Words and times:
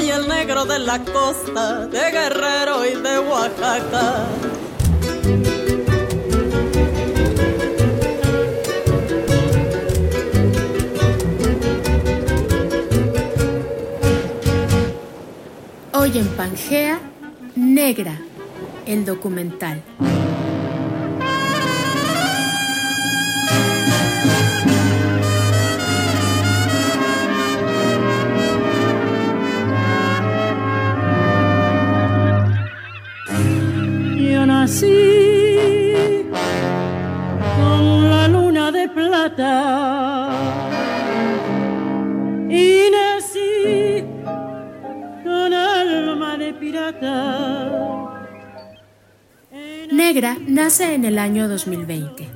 Soy 0.00 0.08
el 0.08 0.28
negro 0.28 0.64
de 0.64 0.78
la 0.78 0.98
costa, 1.04 1.86
de 1.86 2.10
Guerrero 2.10 2.86
y 2.86 3.02
de 3.02 3.18
Oaxaca. 3.18 4.24
Hoy 15.92 16.16
en 16.16 16.28
Pangea, 16.28 16.98
Negra, 17.54 18.18
el 18.86 19.04
documental. 19.04 19.82
Nace 50.20 50.92
en 50.92 51.06
el 51.06 51.18
año 51.18 51.48
2020. 51.48 52.28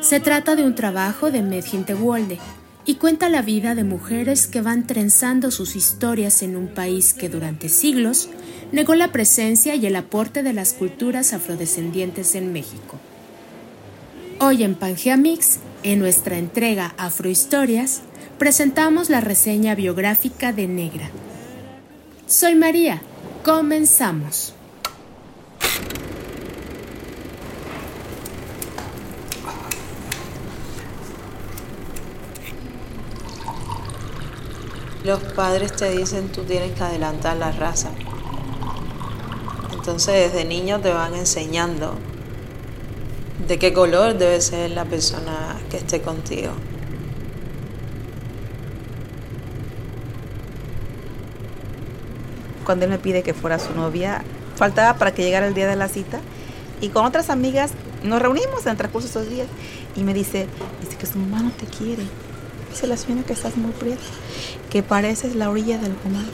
Se 0.00 0.18
trata 0.18 0.56
de 0.56 0.64
un 0.64 0.74
trabajo 0.74 1.30
de 1.30 1.40
Medjin 1.40 1.84
Tewolde 1.84 2.40
y 2.84 2.96
cuenta 2.96 3.28
la 3.28 3.40
vida 3.40 3.76
de 3.76 3.84
mujeres 3.84 4.48
que 4.48 4.62
van 4.62 4.84
trenzando 4.84 5.52
sus 5.52 5.76
historias 5.76 6.42
en 6.42 6.56
un 6.56 6.66
país 6.66 7.14
que 7.14 7.28
durante 7.28 7.68
siglos 7.68 8.30
negó 8.72 8.96
la 8.96 9.12
presencia 9.12 9.76
y 9.76 9.86
el 9.86 9.94
aporte 9.94 10.42
de 10.42 10.54
las 10.54 10.72
culturas 10.72 11.32
afrodescendientes 11.32 12.34
en 12.34 12.52
México. 12.52 12.98
Hoy 14.40 14.64
en 14.64 14.74
Pangea 14.74 15.16
Mix, 15.16 15.60
en 15.84 16.00
nuestra 16.00 16.36
entrega 16.36 16.94
Afrohistorias, 16.96 18.02
presentamos 18.38 19.08
la 19.08 19.20
reseña 19.20 19.76
biográfica 19.76 20.52
de 20.52 20.66
Negra. 20.66 21.10
Soy 22.26 22.56
María, 22.56 23.00
comenzamos. 23.44 24.54
Los 35.04 35.20
padres 35.20 35.72
te 35.72 35.90
dicen 35.90 36.28
tú 36.28 36.42
tienes 36.42 36.72
que 36.72 36.82
adelantar 36.82 37.36
la 37.36 37.52
raza. 37.52 37.90
Entonces 39.72 40.32
desde 40.32 40.44
niño 40.44 40.80
te 40.80 40.92
van 40.92 41.14
enseñando 41.14 41.94
de 43.48 43.58
qué 43.58 43.72
color 43.72 44.16
debe 44.16 44.40
ser 44.40 44.70
la 44.70 44.84
persona 44.84 45.56
que 45.70 45.78
esté 45.78 46.00
contigo. 46.00 46.52
cuando 52.64 52.84
él 52.84 52.90
me 52.90 52.98
pide 52.98 53.22
que 53.22 53.34
fuera 53.34 53.58
su 53.58 53.74
novia, 53.74 54.22
faltaba 54.56 54.98
para 54.98 55.12
que 55.12 55.22
llegara 55.22 55.46
el 55.46 55.54
día 55.54 55.68
de 55.68 55.76
la 55.76 55.88
cita 55.88 56.20
y 56.80 56.88
con 56.88 57.04
otras 57.04 57.30
amigas 57.30 57.72
nos 58.02 58.20
reunimos 58.20 58.64
en 58.64 58.72
el 58.72 58.76
transcurso 58.76 59.08
de 59.08 59.10
esos 59.10 59.30
días 59.30 59.48
y 59.96 60.02
me 60.02 60.14
dice, 60.14 60.46
dice 60.80 60.96
que 60.96 61.06
su 61.06 61.18
mamá 61.18 61.42
no 61.42 61.50
te 61.50 61.66
quiere. 61.66 62.04
Dice 62.72 62.86
la 62.86 62.96
señora 62.96 63.26
que 63.26 63.34
estás 63.34 63.54
muy 63.58 63.70
prieta, 63.72 64.00
que 64.70 64.82
pareces 64.82 65.34
la 65.34 65.50
orilla 65.50 65.76
del 65.76 65.92
mar. 66.10 66.24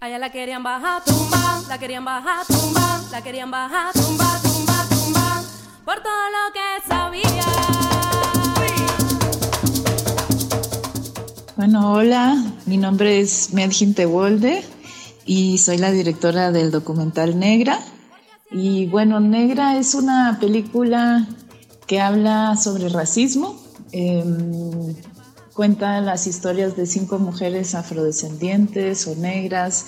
Allá 0.00 0.18
la 0.18 0.30
querían 0.30 0.62
bajar, 0.62 1.02
tumba, 1.02 1.62
la 1.66 1.78
querían 1.78 2.04
bajar, 2.04 2.44
tumba, 2.46 3.00
la 3.10 3.22
querían 3.22 3.50
bajar, 3.50 3.94
tumba, 3.94 4.38
tumba, 4.42 4.86
tumba, 4.90 5.42
por 5.86 5.94
todo 6.02 6.28
lo 6.28 6.52
que 6.52 6.86
sabía. 6.86 7.42
Bueno, 11.56 11.92
hola, 11.94 12.36
mi 12.66 12.76
nombre 12.76 13.20
es 13.20 13.54
Medjin 13.54 13.94
Tewolde 13.94 14.62
y 15.24 15.56
soy 15.56 15.78
la 15.78 15.90
directora 15.90 16.52
del 16.52 16.70
documental 16.70 17.38
Negra. 17.38 17.80
Y 18.50 18.84
bueno, 18.88 19.20
Negra 19.20 19.78
es 19.78 19.94
una 19.94 20.36
película 20.38 21.26
que 21.86 22.02
habla 22.02 22.56
sobre 22.56 22.90
racismo, 22.90 23.63
eh, 23.96 24.24
cuenta 25.54 26.00
las 26.00 26.26
historias 26.26 26.76
de 26.76 26.84
cinco 26.84 27.20
mujeres 27.20 27.76
afrodescendientes 27.76 29.06
o 29.06 29.14
negras 29.14 29.86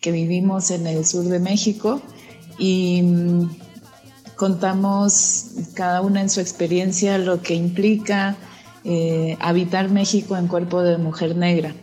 que 0.00 0.12
vivimos 0.12 0.70
en 0.70 0.86
el 0.86 1.04
sur 1.04 1.24
de 1.24 1.40
México 1.40 2.00
y 2.56 3.02
mm, 3.02 3.50
contamos 4.36 5.46
cada 5.74 6.02
una 6.02 6.20
en 6.20 6.30
su 6.30 6.38
experiencia 6.40 7.18
lo 7.18 7.42
que 7.42 7.54
implica 7.54 8.36
eh, 8.84 9.36
habitar 9.40 9.90
México 9.90 10.36
en 10.36 10.46
cuerpo 10.46 10.82
de 10.82 10.96
mujer 10.98 11.34
negra. 11.34 11.74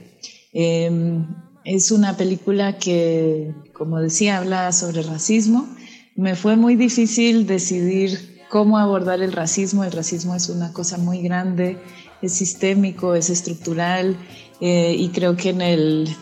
Eh, 0.54 1.20
es 1.66 1.92
una 1.92 2.16
película 2.16 2.78
que, 2.78 3.54
como 3.74 4.00
decía, 4.00 4.38
habla 4.38 4.72
sobre 4.72 5.02
racismo. 5.02 5.68
Me 6.16 6.38
fue 6.38 6.56
muy 6.56 6.78
difícil 6.78 7.46
decidir 7.46 8.35
cómo 8.50 8.78
abordar 8.78 9.22
el 9.22 9.32
racismo. 9.32 9.84
El 9.84 9.92
racismo 9.92 10.36
es 10.36 10.50
una 10.50 10.74
cosa 10.74 10.98
muy 10.98 11.22
grande, 11.22 11.78
es 12.22 12.34
sistémico, 12.34 13.16
es 13.16 13.30
estructural 13.30 14.18
eh, 14.62 14.96
y 14.98 15.10
creo 15.10 15.36
que 15.36 15.50
en 15.50 15.62
el, 15.62 16.16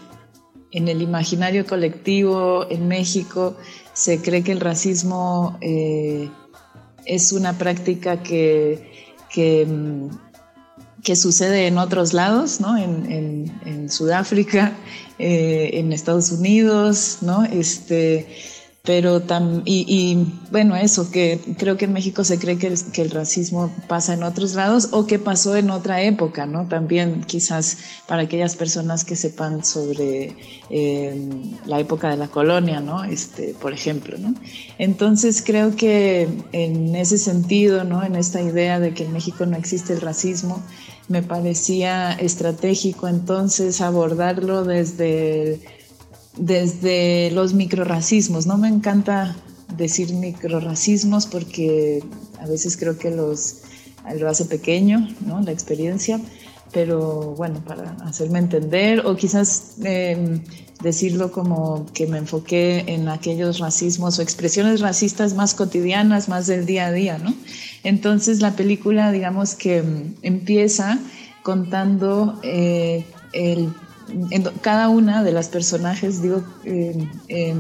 en 0.72 0.88
el 0.88 1.02
imaginario 1.02 1.66
colectivo 1.66 2.66
en 2.70 2.88
México 2.88 3.58
se 3.94 4.22
cree 4.22 4.44
que 4.44 4.52
el 4.52 4.60
racismo 4.60 5.58
eh, 5.62 6.30
es 7.06 7.32
una 7.32 7.58
práctica 7.58 8.24
que, 8.24 8.90
mm, 9.68 10.08
que 11.04 11.16
sucede 11.16 11.68
en 11.68 11.78
otros 11.78 12.14
lados, 12.14 12.62
¿no? 12.62 12.78
En 12.78 13.90
Sudáfrica, 13.90 14.74
eh, 15.20 15.72
en 15.74 15.94
Estados 15.94 16.32
Unidos, 16.32 17.20
¿no? 17.22 17.44
Este, 17.44 18.28
pero 18.86 19.22
tam, 19.22 19.62
y, 19.64 19.86
y, 19.88 20.28
bueno, 20.52 20.76
eso, 20.76 21.10
que 21.10 21.40
creo 21.58 21.78
que 21.78 21.86
en 21.86 21.94
México 21.94 22.26
se 22.26 22.38
cree 22.38 22.58
que 22.58 22.68
el, 22.68 23.12
racismo 23.12 23.74
pasa 23.88 24.14
en 24.14 24.24
otros 24.24 24.56
lados 24.56 24.90
o 24.92 25.08
que 25.08 25.20
pasó 25.20 25.56
en 25.56 25.70
otra 25.70 26.02
época, 26.02 26.46
¿no? 26.46 26.68
También 26.68 27.24
quizás 27.24 27.78
para 28.10 28.24
aquellas 28.24 28.58
personas 28.58 29.06
que 29.06 29.16
sepan 29.16 29.64
sobre 29.64 30.36
eh, 30.70 31.30
la 31.66 31.80
época 31.80 32.10
de 32.10 32.18
la 32.18 32.28
colonia, 32.28 32.82
¿no? 32.82 33.06
Este, 33.06 33.54
por 33.54 33.72
ejemplo, 33.72 34.18
¿no? 34.18 34.36
Entonces 34.78 35.42
creo 35.46 35.78
que 35.78 36.28
en 36.52 36.94
ese 36.96 37.18
sentido, 37.18 37.86
¿no? 37.86 38.04
En 38.04 38.18
esta 38.18 38.42
idea 38.42 38.82
de 38.82 38.94
que 38.94 39.06
en 39.06 39.14
México 39.14 39.46
no 39.46 39.56
existe 39.56 39.94
el 39.94 40.02
racismo, 40.02 40.62
me 41.08 41.24
parecía 41.24 42.12
estratégico 42.12 43.08
entonces 43.08 43.80
abordarlo 43.80 44.66
desde, 44.66 45.62
desde 46.38 47.32
los 47.32 47.54
microracismos. 47.54 48.48
No 48.48 48.58
me 48.58 48.68
encanta 48.68 49.36
decir 49.78 50.14
microracismos 50.14 51.26
porque 51.26 52.04
a 52.40 52.48
veces 52.48 52.78
creo 52.78 52.98
que 52.98 53.12
los, 53.12 53.62
lo 54.18 54.30
hace 54.30 54.46
pequeño, 54.46 55.08
¿no? 55.26 55.42
la 55.42 55.52
experiencia, 55.52 56.20
pero 56.72 57.36
bueno, 57.36 57.64
para 57.66 57.92
hacerme 58.04 58.40
entender 58.40 59.06
o 59.06 59.16
quizás 59.16 59.76
eh, 59.84 60.42
decirlo 60.82 61.32
como 61.32 61.86
que 61.94 62.08
me 62.08 62.18
enfoqué 62.18 62.84
en 62.88 63.08
aquellos 63.08 63.60
racismos 63.60 64.20
o 64.20 64.22
expresiones 64.22 64.82
racistas 64.82 65.34
más 65.36 65.54
cotidianas, 65.54 66.30
más 66.30 66.48
del 66.48 66.66
día 66.66 66.88
a 66.88 66.92
día, 66.92 67.18
¿no? 67.18 67.34
Entonces 67.84 68.42
la 68.42 68.56
película, 68.56 69.12
digamos 69.12 69.56
que 69.56 69.84
empieza 70.22 71.00
contando 71.44 72.40
eh, 72.44 73.06
el, 73.34 73.74
en 74.10 74.44
cada 74.62 74.90
una 74.90 75.24
de 75.24 75.32
las 75.32 75.48
personajes, 75.48 76.22
digo, 76.22 76.44
eh, 76.66 77.08
eh, 77.28 77.56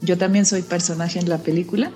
yo 0.00 0.18
también 0.18 0.46
soy 0.46 0.62
personaje 0.62 1.18
en 1.18 1.28
la 1.28 1.38
película, 1.38 1.92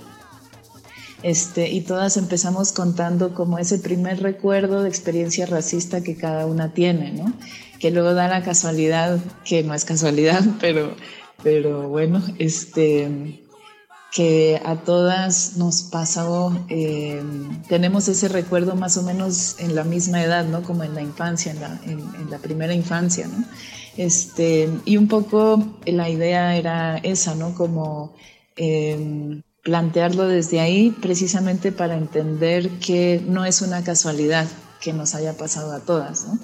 este, 1.22 1.68
y 1.68 1.80
todas 1.80 2.16
empezamos 2.16 2.72
contando 2.72 3.34
como 3.34 3.58
ese 3.58 3.78
primer 3.78 4.22
recuerdo 4.22 4.82
de 4.82 4.88
experiencia 4.88 5.46
racista 5.46 6.00
que 6.00 6.16
cada 6.16 6.46
una 6.46 6.72
tiene, 6.72 7.10
¿no? 7.12 7.32
Que 7.80 7.90
luego 7.90 8.14
da 8.14 8.28
la 8.28 8.42
casualidad, 8.44 9.18
que 9.44 9.64
no 9.64 9.74
es 9.74 9.84
casualidad, 9.84 10.44
pero 10.60 10.94
pero 11.42 11.88
bueno, 11.88 12.22
este 12.38 13.40
que 14.14 14.60
a 14.64 14.76
todas 14.76 15.56
nos 15.56 15.82
pasó, 15.82 16.64
eh, 16.70 17.22
tenemos 17.68 18.08
ese 18.08 18.28
recuerdo 18.28 18.74
más 18.74 18.96
o 18.96 19.02
menos 19.02 19.56
en 19.58 19.74
la 19.74 19.84
misma 19.84 20.22
edad, 20.22 20.46
¿no? 20.46 20.62
Como 20.62 20.82
en 20.82 20.94
la 20.94 21.02
infancia, 21.02 21.52
en 21.52 21.60
la, 21.60 21.78
en, 21.84 22.30
la 22.30 22.38
primera 22.38 22.72
infancia, 22.72 23.26
¿no? 23.26 23.44
Este, 23.98 24.70
y 24.84 24.96
un 24.96 25.08
poco 25.08 25.80
la 25.84 26.08
idea 26.08 26.56
era 26.56 26.98
esa, 26.98 27.34
¿no? 27.34 27.52
Como 27.56 28.14
eh, 28.56 29.42
plantearlo 29.64 30.28
desde 30.28 30.60
ahí 30.60 30.94
precisamente 31.02 31.72
para 31.72 31.96
entender 31.96 32.70
que 32.78 33.20
no 33.26 33.44
es 33.44 33.60
una 33.60 33.82
casualidad 33.82 34.46
que 34.80 34.92
nos 34.92 35.16
haya 35.16 35.36
pasado 35.36 35.72
a 35.72 35.80
todas, 35.80 36.28
¿no? 36.28 36.38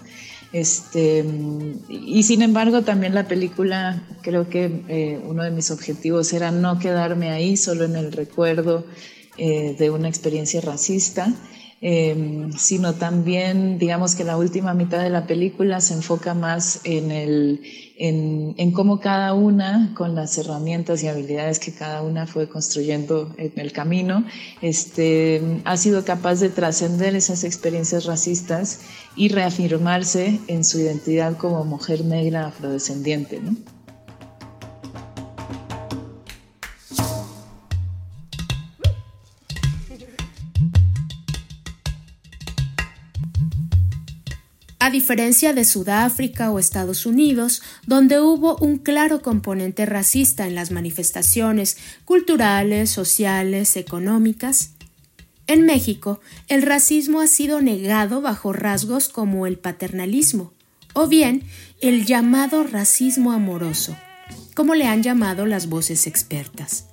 Este, 0.53 1.25
y 1.89 2.25
sin 2.25 2.43
embargo, 2.43 2.83
también 2.83 3.15
la 3.15 3.29
película, 3.29 4.03
creo 4.23 4.49
que 4.49 4.83
eh, 4.89 5.23
uno 5.25 5.45
de 5.45 5.53
mis 5.53 5.71
objetivos 5.71 6.33
era 6.33 6.51
no 6.51 6.81
quedarme 6.81 7.31
ahí 7.31 7.57
solo 7.57 7.85
en 7.85 7.95
el 7.95 8.11
recuerdo 8.11 8.85
eh, 9.39 9.77
de 9.79 9.91
una 9.91 10.09
experiencia 10.09 10.61
racista, 10.61 11.33
Em, 11.87 12.51
sino 12.55 12.95
también, 12.95 13.77
digamos 13.77 14.15
que 14.15 14.25
la 14.25 14.39
última 14.39 14.73
mitad 14.73 15.03
de 15.03 15.11
la 15.11 15.27
película 15.27 15.83
se 15.83 15.93
enfoca 15.93 16.33
más 16.33 16.81
en, 16.85 17.11
el, 17.11 17.61
en, 17.99 18.55
en, 18.57 18.73
cómo 18.73 19.01
cada 19.01 19.35
una, 19.35 19.93
con 19.95 20.15
las 20.15 20.39
herramientas 20.39 21.03
y 21.03 21.09
habilidades 21.09 21.59
que 21.59 21.75
cada 21.75 22.01
una 22.01 22.27
fue 22.27 22.49
construyendo 22.49 23.35
en 23.37 23.53
el 23.57 23.73
camino, 23.73 24.25
este, 24.63 25.61
ha 25.67 25.77
sido 25.77 26.07
capaz 26.07 26.41
de 26.41 26.49
trascender 26.49 27.15
esas 27.17 27.45
experiencias 27.45 28.07
racistas 28.07 28.81
y 29.15 29.29
reafirmarse 29.29 30.41
en 30.47 30.65
su 30.65 30.79
identidad 30.79 31.37
como 31.37 31.67
mujer 31.67 32.03
negra 32.03 32.47
afrodescendiente. 32.47 33.41
¿no? 33.41 33.74
Diferencia 44.95 45.53
de 45.53 45.65
Sudáfrica 45.65 46.53
o 46.53 46.61
Estados 46.61 47.05
Unidos, 47.05 47.63
donde 47.85 48.21
hubo 48.21 48.57
un 48.59 48.79
claro 48.79 49.23
componente 49.23 49.85
racista 49.87 50.47
en 50.47 50.55
las 50.55 50.71
manifestaciones 50.71 51.77
culturales, 52.05 52.91
sociales, 52.91 53.77
económicas, 53.77 54.71
en 55.47 55.67
México 55.67 56.21
el 56.49 56.63
racismo 56.63 57.21
ha 57.21 57.27
sido 57.27 57.61
negado 57.61 58.23
bajo 58.23 58.53
rasgos 58.53 59.09
como 59.09 59.47
el 59.47 59.59
paternalismo 59.59 60.53
o 60.95 61.07
bien 61.07 61.43
el 61.81 62.07
llamado 62.07 62.63
racismo 62.63 63.33
amoroso, 63.33 63.97
como 64.55 64.75
le 64.75 64.87
han 64.87 65.03
llamado 65.03 65.45
las 65.45 65.69
voces 65.69 66.07
expertas. 66.07 66.87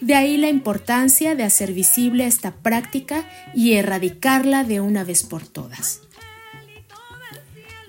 De 0.00 0.14
ahí 0.14 0.36
la 0.36 0.50
importancia 0.50 1.34
de 1.34 1.44
hacer 1.44 1.72
visible 1.72 2.26
esta 2.26 2.52
práctica 2.52 3.26
y 3.54 3.72
erradicarla 3.72 4.62
de 4.62 4.80
una 4.80 5.02
vez 5.02 5.22
por 5.22 5.46
todas. 5.46 6.02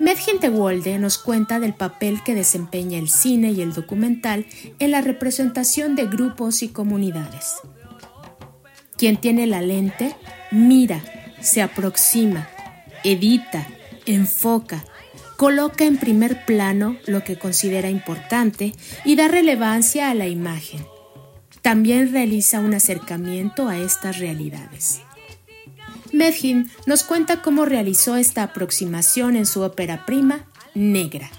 Medgen 0.05 0.39
Tewolde 0.39 0.99
nos 0.99 1.17
cuenta 1.17 1.59
del 1.59 1.73
papel 1.73 2.21
que 2.21 2.35
desempeña 2.35 2.99
el 2.99 3.09
cine 3.09 3.53
y 3.53 3.61
el 3.61 3.73
documental 3.73 4.45
en 4.77 4.91
la 4.91 5.01
representación 5.01 5.95
de 5.95 6.05
grupos 6.05 6.61
y 6.61 6.67
comunidades. 6.67 7.55
Quien 8.97 9.17
tiene 9.17 9.47
la 9.47 9.63
lente 9.63 10.15
mira, 10.51 11.01
se 11.41 11.63
aproxima, 11.63 12.47
edita, 13.03 13.67
enfoca, 14.05 14.85
coloca 15.37 15.85
en 15.85 15.97
primer 15.97 16.45
plano 16.45 16.97
lo 17.07 17.23
que 17.23 17.39
considera 17.39 17.89
importante 17.89 18.73
y 19.05 19.15
da 19.15 19.27
relevancia 19.27 20.11
a 20.11 20.13
la 20.13 20.27
imagen. 20.27 20.85
También 21.63 22.11
realiza 22.11 22.59
un 22.59 22.75
acercamiento 22.75 23.69
a 23.69 23.79
estas 23.79 24.19
realidades. 24.19 25.01
Medhin 26.15 26.71
nos 26.85 27.03
cuenta 27.03 27.41
cómo 27.41 27.65
realizó 27.65 28.15
esta 28.15 28.43
aproximación 28.43 29.35
en 29.35 29.45
su 29.45 29.61
ópera 29.61 30.05
prima, 30.05 30.45
Negra. 30.73 31.29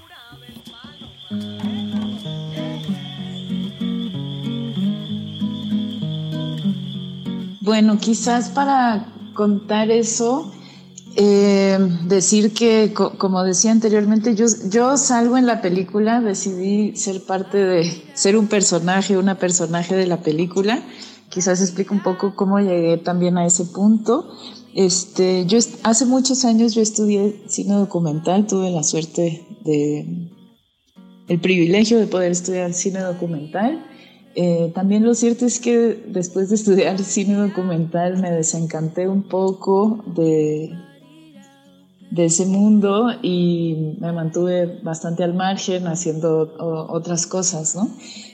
Bueno, 7.63 7.99
quizás 7.99 8.51
para 8.51 9.07
contar 9.35 9.91
eso, 9.91 10.53
eh, 11.17 11.79
decir 12.05 12.53
que, 12.53 12.93
como 12.95 13.43
decía 13.43 13.73
anteriormente, 13.73 14.35
yo, 14.35 14.45
yo 14.69 14.97
salgo 14.99 15.39
en 15.39 15.47
la 15.47 15.63
película, 15.63 16.21
decidí 16.21 16.95
ser 16.97 17.25
parte 17.25 17.59
de, 17.59 18.05
ser 18.15 18.37
un 18.37 18.47
personaje, 18.47 19.17
una 19.17 19.39
personaje 19.39 19.97
de 19.97 20.07
la 20.07 20.19
película. 20.19 20.83
Quizás 21.31 21.61
explico 21.61 21.95
un 21.95 22.03
poco 22.03 22.35
cómo 22.35 22.59
llegué 22.59 22.97
también 22.99 23.37
a 23.39 23.47
ese 23.47 23.65
punto. 23.65 24.29
Este, 24.75 25.47
yo 25.47 25.59
hace 25.83 26.07
muchos 26.07 26.45
años 26.45 26.75
yo 26.75 26.83
estudié 26.83 27.43
cine 27.49 27.75
documental, 27.75 28.47
tuve 28.47 28.71
la 28.71 28.83
suerte 28.83 29.43
de 29.65 30.31
el 31.29 31.41
privilegio 31.41 31.99
de 31.99 32.07
poder 32.07 32.33
estudiar 32.33 32.73
cine 32.73 33.01
documental. 33.01 33.85
Eh, 34.35 34.71
también 34.75 35.03
lo 35.03 35.15
cierto 35.15 35.47
es 35.47 35.61
que 35.61 36.05
después 36.09 36.51
de 36.51 36.57
estudiar 36.57 36.99
cine 37.03 37.35
documental 37.35 38.19
me 38.19 38.31
desencanté 38.31 39.09
un 39.09 39.23
poco 39.23 40.05
de, 40.15 40.71
de 42.11 42.25
ese 42.27 42.45
mundo 42.45 43.09
y 43.23 43.97
me 43.99 44.13
mantuve 44.13 44.81
bastante 44.83 45.25
al 45.25 45.33
margen 45.33 45.87
haciendo 45.87 46.55
otras 46.59 47.27
cosas, 47.27 47.75
¿no? 47.75 47.89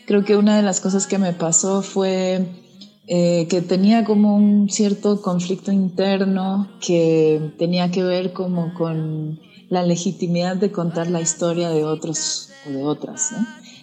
Creo 0.07 0.25
que 0.25 0.37
una 0.37 0.57
de 0.57 0.63
las 0.63 0.81
cosas 0.81 1.07
que 1.07 1.19
me 1.19 1.33
pasó 1.33 1.83
fue 1.83 2.62
eh, 3.09 3.49
que 3.49 3.63
tenía 3.63 4.05
como 4.05 4.37
un 4.37 4.71
cierto 4.71 5.21
conflicto 5.23 5.73
interno 5.73 6.69
que 6.81 7.53
tenía 7.59 7.91
que 7.91 8.05
ver 8.05 8.33
como 8.33 8.73
con 8.75 9.41
la 9.69 9.83
legitimidad 9.83 10.57
de 10.57 10.71
contar 10.71 11.11
la 11.11 11.21
historia 11.21 11.71
de 11.71 11.83
otros 11.83 12.51
o 12.67 12.71
de 12.71 12.85
otras. 12.85 13.33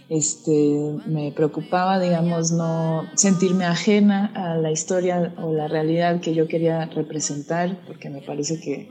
Este, 0.07 0.95
me 1.05 1.31
preocupaba, 1.31 1.99
digamos, 1.99 2.51
no 2.51 3.09
sentirme 3.15 3.65
ajena 3.65 4.31
a 4.35 4.55
la 4.55 4.71
historia 4.71 5.35
o 5.43 5.51
la 5.51 5.67
realidad 5.67 6.21
que 6.21 6.33
yo 6.33 6.47
quería 6.47 6.85
representar, 6.85 7.81
porque 7.85 8.09
me 8.09 8.21
parece 8.21 8.59
que, 8.59 8.89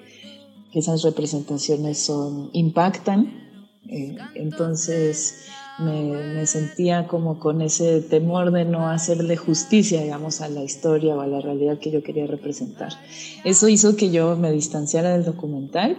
que 0.73 0.79
esas 0.79 1.03
representaciones 1.03 1.99
son, 1.99 2.51
impactan. 2.53 3.33
Eh, 3.89 4.17
entonces, 4.35 5.49
me, 5.79 6.47
sentía 6.47 7.07
como 7.07 7.39
con 7.39 7.63
ese 7.63 8.01
temor 8.01 8.51
de 8.53 8.65
no 8.65 8.89
hacerle 8.89 9.37
justicia, 9.37 10.03
digamos, 10.03 10.41
a 10.41 10.49
la 10.49 10.63
historia 10.63 11.15
o 11.15 11.21
a 11.21 11.27
la 11.27 11.41
realidad 11.41 11.79
que 11.79 11.91
yo 11.91 12.03
quería 12.03 12.27
representar. 12.27 12.93
Eso 13.45 13.69
hizo 13.69 13.97
que 13.97 14.11
yo 14.11 14.37
me 14.37 14.51
distanciara 14.51 15.13
del 15.13 15.25
documental. 15.25 15.97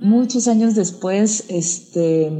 Muchos 0.00 0.48
años 0.48 0.74
después, 0.74 1.44
este, 1.48 2.30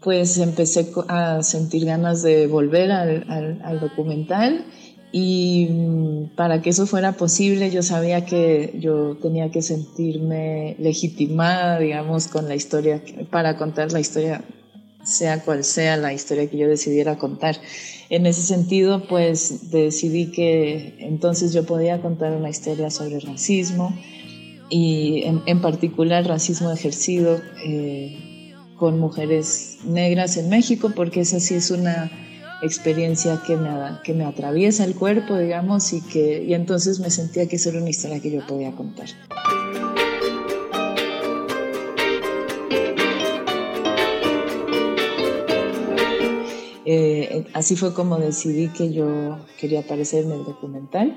pues 0.00 0.38
empecé 0.38 0.92
a 1.08 1.42
sentir 1.42 1.84
ganas 1.84 2.22
de 2.22 2.46
volver 2.46 2.92
al, 2.92 3.60
al 3.62 3.80
documental 3.80 4.64
y 5.12 5.68
mm, 5.70 6.34
para 6.34 6.62
que 6.62 6.70
eso 6.70 6.86
fuera 6.86 7.12
posible 7.12 7.70
yo 7.70 7.82
sabía 7.82 8.24
que 8.24 8.74
yo 8.80 9.16
tenía 9.20 9.50
que 9.50 9.60
sentirme 9.60 10.74
legitimada, 10.78 11.78
digamos, 11.78 12.28
con 12.28 12.48
la 12.48 12.54
historia, 12.54 13.02
para 13.30 13.58
contar 13.58 13.92
la 13.92 14.00
historia 14.00 14.42
sea 15.04 15.42
cual 15.42 15.64
sea 15.64 15.96
la 15.96 16.12
historia 16.12 16.48
que 16.48 16.56
yo 16.56 16.68
decidiera 16.68 17.18
contar. 17.18 17.56
En 18.08 18.26
ese 18.26 18.42
sentido, 18.42 19.06
pues 19.08 19.70
decidí 19.70 20.30
que 20.30 20.96
entonces 20.98 21.52
yo 21.52 21.64
podía 21.64 22.00
contar 22.00 22.32
una 22.32 22.50
historia 22.50 22.90
sobre 22.90 23.20
racismo 23.20 23.96
y 24.68 25.22
en, 25.24 25.60
particular 25.60 26.26
racismo 26.26 26.70
ejercido 26.70 27.40
eh, 27.64 28.54
con 28.76 28.98
mujeres 28.98 29.78
negras 29.84 30.36
en 30.36 30.48
México, 30.48 30.92
porque 30.94 31.20
esa 31.20 31.40
sí 31.40 31.54
es 31.54 31.70
una 31.70 32.10
experiencia 32.62 33.40
que 33.46 33.56
me, 33.56 33.70
que 34.04 34.14
me 34.14 34.24
atraviesa 34.24 34.84
el 34.84 34.94
cuerpo, 34.94 35.36
digamos, 35.36 35.92
y 35.92 36.00
que 36.00 36.44
y 36.44 36.54
entonces 36.54 37.00
me 37.00 37.10
sentía 37.10 37.46
que 37.48 37.56
eso 37.56 37.70
era 37.70 37.80
una 37.80 37.90
historia 37.90 38.20
que 38.20 38.30
yo 38.30 38.46
podía 38.46 38.72
contar. 38.72 39.08
Así 47.54 47.76
fue 47.76 47.94
como 47.94 48.18
decidí 48.18 48.68
que 48.68 48.92
yo 48.92 49.38
quería 49.58 49.80
aparecer 49.80 50.24
en 50.24 50.32
el 50.32 50.44
documental. 50.44 51.16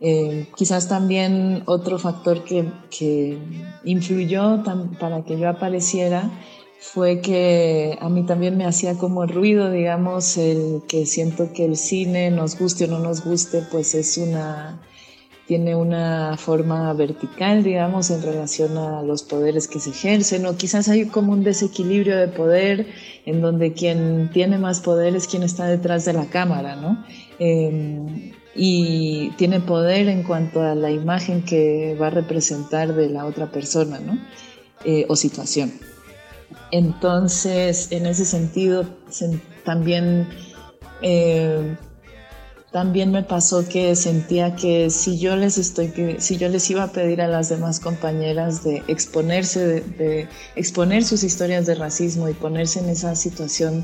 Eh, 0.00 0.48
quizás 0.56 0.88
también 0.88 1.62
otro 1.66 1.98
factor 1.98 2.44
que, 2.44 2.70
que 2.90 3.38
influyó 3.84 4.62
para 5.00 5.24
que 5.24 5.38
yo 5.38 5.48
apareciera 5.48 6.30
fue 6.78 7.20
que 7.20 7.96
a 8.00 8.08
mí 8.08 8.24
también 8.24 8.56
me 8.56 8.66
hacía 8.66 8.94
como 8.98 9.26
ruido, 9.26 9.70
digamos, 9.70 10.36
el 10.36 10.82
que 10.86 11.06
siento 11.06 11.52
que 11.52 11.64
el 11.64 11.76
cine, 11.76 12.30
nos 12.30 12.58
guste 12.58 12.84
o 12.84 12.88
no 12.88 12.98
nos 12.98 13.24
guste, 13.24 13.62
pues 13.70 13.94
es 13.94 14.18
una, 14.18 14.80
tiene 15.46 15.76
una 15.76 16.36
forma 16.36 16.92
vertical, 16.92 17.62
digamos, 17.62 18.10
en 18.10 18.22
relación 18.22 18.76
a 18.78 19.02
los 19.02 19.22
poderes 19.22 19.68
que 19.68 19.78
se 19.78 19.90
ejercen, 19.90 20.44
o 20.46 20.56
quizás 20.56 20.88
hay 20.88 21.06
como 21.06 21.32
un 21.32 21.44
desequilibrio 21.44 22.16
de 22.16 22.28
poder 22.28 22.86
en 23.26 23.40
donde 23.40 23.72
quien 23.72 24.30
tiene 24.32 24.58
más 24.58 24.80
poder 24.80 25.14
es 25.14 25.28
quien 25.28 25.44
está 25.44 25.66
detrás 25.66 26.04
de 26.04 26.14
la 26.14 26.26
cámara, 26.26 26.74
¿no? 26.76 27.04
Em, 27.38 28.32
y 28.56 29.30
tiene 29.36 29.60
poder 29.60 30.08
en 30.08 30.24
cuanto 30.24 30.62
a 30.62 30.74
la 30.74 30.90
imagen 30.90 31.42
que 31.42 31.96
va 32.00 32.08
a 32.08 32.10
representar 32.10 32.94
de 32.94 33.10
la 33.10 33.26
otra 33.26 33.46
persona, 33.52 34.00
¿no? 34.00 34.18
Eh, 34.84 35.06
o 35.08 35.14
situación. 35.14 35.72
Entonces, 36.72 37.92
en 37.92 38.06
ese 38.06 38.24
sentido, 38.24 38.84
también 39.64 40.28
eh, 41.02 41.76
también 42.76 43.10
me 43.10 43.22
pasó 43.22 43.66
que 43.66 43.96
sentía 43.96 44.54
que 44.54 44.90
si 44.90 45.18
yo 45.18 45.34
les 45.34 45.56
estoy 45.56 46.16
si 46.18 46.36
yo 46.36 46.50
les 46.50 46.68
iba 46.68 46.82
a 46.82 46.92
pedir 46.92 47.22
a 47.22 47.26
las 47.26 47.48
demás 47.48 47.80
compañeras 47.80 48.64
de 48.64 48.82
exponerse 48.86 49.80
de, 49.80 50.28
exponer 50.56 51.02
sus 51.02 51.24
historias 51.24 51.64
de 51.64 51.74
racismo 51.74 52.28
y 52.28 52.34
ponerse 52.34 52.80
en 52.80 52.90
esa 52.90 53.16
situación 53.16 53.82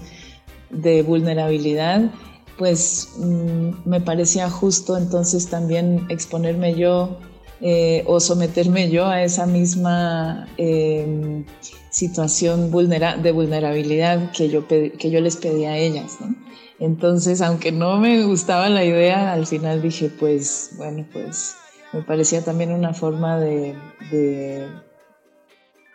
de 0.68 1.00
vulnerabilidad 1.00 2.10
pues 2.58 3.08
mm, 3.16 3.88
me 3.88 4.02
parecía 4.02 4.50
justo 4.50 4.98
entonces 4.98 5.48
también 5.48 6.04
exponerme 6.10 6.74
yo 6.74 7.16
eh, 7.62 8.04
o 8.06 8.20
someterme 8.20 8.90
yo 8.90 9.06
a 9.06 9.22
esa 9.22 9.46
misma 9.46 10.48
em, 10.58 11.46
situación 11.88 12.70
de 12.70 13.32
vulnerabilidad 13.32 14.32
que 14.32 14.50
yo, 14.50 14.68
que 14.68 15.10
yo 15.10 15.20
les 15.20 15.36
pedí 15.36 15.64
a 15.64 15.78
ellas. 15.78 16.18
¿no? 16.20 16.34
Entonces, 16.82 17.40
aunque 17.42 17.70
no 17.70 18.00
me 18.00 18.24
gustaba 18.24 18.68
la 18.68 18.84
idea, 18.84 19.32
al 19.32 19.46
final 19.46 19.80
dije, 19.80 20.08
pues, 20.08 20.70
bueno, 20.76 21.06
pues 21.12 21.54
me 21.92 22.02
parecía 22.02 22.42
también 22.42 22.72
una 22.72 22.92
forma 22.92 23.38
de, 23.38 23.76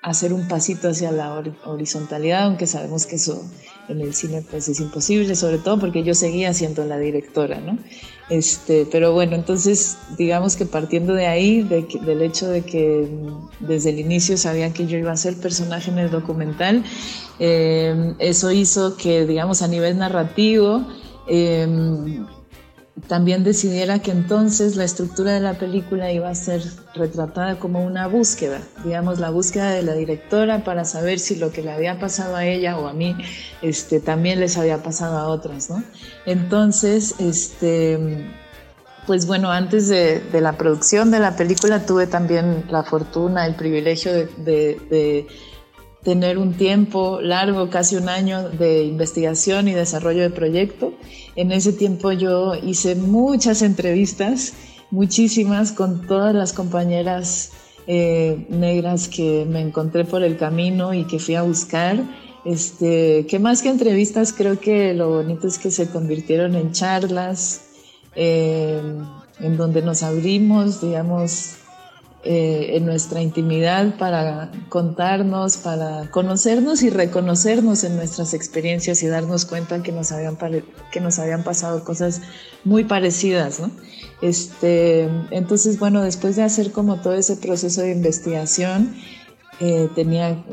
hacer 0.01 0.31
un 0.31 0.47
pasito 0.47 0.87
hacia 0.87 1.11
la 1.11 1.43
horizontalidad, 1.65 2.43
aunque 2.43 2.67
sabemos 2.67 3.05
que 3.05 3.17
eso 3.17 3.43
en 3.89 3.99
el 3.99 4.13
cine 4.13 4.41
pues 4.49 4.69
es 4.69 4.79
imposible, 4.79 5.35
sobre 5.35 5.57
todo 5.57 5.77
porque 5.77 6.03
yo 6.03 6.13
seguía 6.13 6.53
siendo 6.53 6.85
la 6.85 6.97
directora, 6.97 7.59
¿no? 7.59 7.77
Este, 8.29 8.85
pero 8.91 9.13
bueno, 9.13 9.35
entonces 9.35 9.97
digamos 10.17 10.57
que 10.57 10.65
partiendo 10.65 11.13
de 11.13 11.27
ahí, 11.27 11.63
del 11.63 12.21
hecho 12.21 12.49
de 12.49 12.63
que 12.63 13.07
desde 13.61 13.91
el 13.91 13.99
inicio 13.99 14.37
sabía 14.37 14.73
que 14.73 14.85
yo 14.85 14.97
iba 14.97 15.13
a 15.13 15.17
ser 15.17 15.37
personaje 15.37 15.91
en 15.91 15.99
el 15.99 16.11
documental, 16.11 16.83
eh, 17.39 18.13
eso 18.19 18.51
hizo 18.51 18.97
que 18.97 19.25
digamos 19.25 19.61
a 19.61 19.69
nivel 19.69 19.97
narrativo, 19.97 20.85
eh, 21.29 22.25
también 23.07 23.43
decidiera 23.43 23.99
que 23.99 24.11
entonces 24.11 24.75
la 24.75 24.83
estructura 24.83 25.33
de 25.33 25.39
la 25.39 25.53
película 25.53 26.11
iba 26.11 26.29
a 26.29 26.35
ser 26.35 26.61
retratada 26.95 27.59
como 27.59 27.85
una 27.85 28.07
búsqueda, 28.07 28.59
digamos, 28.83 29.19
la 29.19 29.29
búsqueda 29.29 29.71
de 29.71 29.83
la 29.83 29.93
directora 29.93 30.63
para 30.63 30.83
saber 30.83 31.19
si 31.19 31.35
lo 31.35 31.51
que 31.51 31.61
le 31.61 31.71
había 31.71 31.99
pasado 31.99 32.35
a 32.35 32.45
ella 32.45 32.77
o 32.77 32.87
a 32.87 32.93
mí 32.93 33.15
este, 33.61 33.99
también 33.99 34.39
les 34.39 34.57
había 34.57 34.81
pasado 34.81 35.17
a 35.17 35.27
otras, 35.27 35.69
¿no? 35.69 35.83
Entonces, 36.25 37.15
este, 37.19 38.29
pues 39.05 39.27
bueno, 39.27 39.51
antes 39.51 39.87
de, 39.89 40.21
la 40.41 40.57
producción 40.57 41.11
de 41.11 41.19
la 41.19 41.35
película 41.35 41.85
tuve 41.85 42.07
también 42.07 42.65
la 42.69 42.83
fortuna, 42.83 43.45
el 43.45 43.55
privilegio 43.55 44.11
de 44.11 45.27
tener 46.07 46.37
un 46.37 46.53
tiempo 46.53 47.19
largo, 47.19 47.69
casi 47.69 47.97
un 47.97 48.07
año 48.07 48.47
de 48.47 48.83
investigación 48.83 49.67
y 49.67 49.73
desarrollo 49.73 50.21
de 50.21 50.29
proyecto. 50.29 50.93
En 51.37 51.51
ese 51.51 51.71
tiempo 51.71 52.11
yo 52.11 52.55
hice 52.55 52.95
muchas 52.95 53.61
entrevistas, 53.61 54.53
muchísimas, 54.89 55.71
con 55.71 56.07
todas 56.07 56.33
las 56.33 56.51
compañeras 56.51 57.51
eh, 57.85 58.47
negras 58.49 59.07
que 59.07 59.45
me 59.47 59.61
encontré 59.61 60.03
por 60.03 60.23
el 60.23 60.35
camino 60.35 60.95
y 60.95 61.05
que 61.05 61.19
fui 61.19 61.35
a 61.35 61.43
buscar. 61.43 62.03
Este, 62.43 63.27
que 63.27 63.37
más 63.37 63.61
que 63.61 63.69
entrevistas, 63.69 64.33
creo 64.33 64.59
que 64.59 64.95
lo 64.95 65.09
bonito 65.09 65.47
es 65.47 65.59
que 65.59 65.69
se 65.69 65.87
convirtieron 65.87 66.55
en 66.55 66.71
charlas, 66.71 67.61
eh, 68.15 68.81
en 69.39 69.57
donde 69.57 69.83
nos 69.83 70.01
abrimos, 70.01 70.81
digamos, 70.81 71.57
eh, 72.23 72.75
en 72.75 72.85
nuestra 72.85 73.21
intimidad 73.21 73.95
para 73.97 74.51
contarnos, 74.69 75.57
para 75.57 76.09
conocernos 76.11 76.81
y 76.81 76.89
reconocernos 76.89 77.83
en 77.83 77.95
nuestras 77.95 78.33
experiencias 78.33 79.03
y 79.03 79.07
darnos 79.07 79.45
cuenta 79.45 79.83
que 79.83 79.91
nos 79.91 80.11
habían, 80.11 80.37
que 80.91 80.99
nos 80.99 81.19
habían 81.19 81.43
pasado 81.43 81.83
cosas 81.83 82.21
muy 82.63 82.83
parecidas, 82.83 83.59
¿no? 83.59 83.71
Este, 84.21 85.07
entonces, 85.29 85.79
bueno, 85.79 86.01
después 86.01 86.35
de 86.35 86.43
hacer 86.43 86.71
como 86.71 87.01
todo 87.01 87.13
ese 87.13 87.37
proceso 87.37 87.81
de 87.81 87.91
investigación, 87.91 88.95
eh, 89.59 89.87
tenía, 89.95 90.43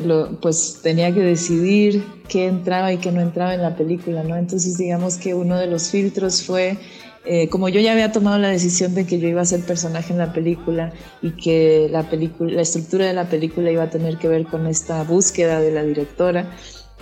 pues, 0.41 0.81
tenía 0.83 1.13
que 1.13 1.21
decidir 1.21 2.05
qué 2.29 2.47
entraba 2.47 2.93
y 2.93 2.99
qué 2.99 3.11
no 3.11 3.21
entraba 3.21 3.55
en 3.55 3.63
la 3.63 3.75
película, 3.77 4.23
¿no? 4.23 4.37
Entonces, 4.37 4.79
digamos 4.79 5.17
que 5.17 5.35
uno 5.35 5.59
de 5.59 5.67
los 5.67 5.91
filtros 5.91 6.43
fue 6.43 6.79
eh, 7.27 7.49
como 7.49 7.69
yo 7.69 7.81
ya 7.81 7.93
había 7.93 8.13
tomado 8.13 8.39
la 8.39 8.49
decisión 8.49 8.95
de 8.95 9.07
que 9.07 9.19
yo 9.19 9.29
iba 9.29 9.41
a 9.41 9.47
ser 9.47 9.61
personaje 9.61 10.13
en 10.13 10.19
la 10.19 10.33
película 10.33 10.93
y 11.23 11.31
que 11.33 11.89
la, 11.91 12.09
película, 12.11 12.53
la 12.53 12.63
estructura 12.63 13.07
de 13.07 13.15
la 13.15 13.29
película 13.29 13.71
iba 13.71 13.85
a 13.85 13.91
tener 13.91 14.19
que 14.19 14.29
ver 14.29 14.45
con 14.45 14.67
esta 14.67 15.03
búsqueda 15.05 15.61
de 15.61 15.73
la 15.73 15.83
directora, 15.83 16.51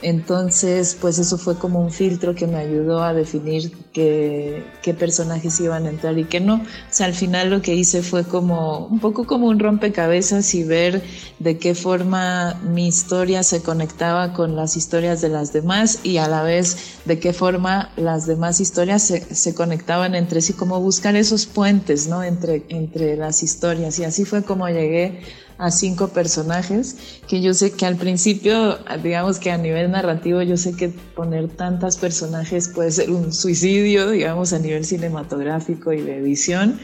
entonces, 0.02 0.96
pues 1.00 1.18
eso 1.18 1.38
fue 1.38 1.56
como 1.56 1.80
un 1.80 1.90
filtro 1.90 2.34
que 2.34 2.46
me 2.46 2.58
ayudó 2.58 3.02
a 3.02 3.14
definir 3.14 3.72
qué, 3.92 4.64
qué, 4.82 4.94
personajes 4.94 5.60
iban 5.60 5.86
a 5.86 5.90
entrar 5.90 6.18
y 6.18 6.24
qué 6.24 6.40
no. 6.40 6.56
O 6.56 6.60
sea, 6.90 7.06
al 7.06 7.14
final 7.14 7.50
lo 7.50 7.62
que 7.62 7.74
hice 7.74 8.02
fue 8.02 8.24
como 8.24 8.86
un 8.86 8.98
poco 8.98 9.26
como 9.26 9.46
un 9.46 9.58
rompecabezas 9.58 10.54
y 10.54 10.64
ver 10.64 11.02
de 11.38 11.58
qué 11.58 11.74
forma 11.74 12.60
mi 12.64 12.88
historia 12.88 13.42
se 13.42 13.62
conectaba 13.62 14.32
con 14.32 14.56
las 14.56 14.76
historias 14.76 15.20
de 15.20 15.28
las 15.28 15.52
demás 15.52 16.00
y 16.02 16.16
a 16.16 16.28
la 16.28 16.42
vez 16.42 16.98
de 17.04 17.18
qué 17.18 17.32
forma 17.32 17.90
las 17.96 18.26
demás 18.26 18.60
historias 18.60 19.02
se, 19.02 19.34
se 19.34 19.54
conectaban 19.54 20.14
entre 20.14 20.40
sí, 20.40 20.52
como 20.52 20.80
buscar 20.80 21.16
esos 21.16 21.46
puentes, 21.46 22.08
¿no? 22.08 22.22
Entre, 22.22 22.64
entre 22.68 23.16
las 23.16 23.42
historias. 23.42 23.98
Y 23.98 24.04
así 24.04 24.24
fue 24.24 24.42
como 24.42 24.68
llegué 24.68 25.20
a 25.62 25.70
cinco 25.70 26.08
personajes, 26.08 27.20
que 27.28 27.40
yo 27.40 27.54
sé 27.54 27.70
que 27.70 27.86
al 27.86 27.96
principio, 27.96 28.78
digamos 29.00 29.38
que 29.38 29.52
a 29.52 29.58
nivel 29.58 29.92
narrativo, 29.92 30.42
yo 30.42 30.56
sé 30.56 30.74
que 30.74 30.88
poner 30.88 31.48
tantas 31.48 31.96
personajes 31.98 32.68
puede 32.68 32.90
ser 32.90 33.12
un 33.12 33.32
suicidio, 33.32 34.10
digamos, 34.10 34.52
a 34.52 34.58
nivel 34.58 34.84
cinematográfico 34.84 35.92
y 35.92 36.00
de 36.00 36.16
edición, 36.16 36.80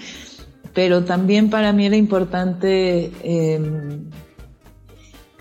pero 0.75 1.05
también 1.05 1.51
para 1.51 1.73
mí 1.73 1.87
era 1.87 1.97
importante 1.97 3.11
em, 3.25 4.11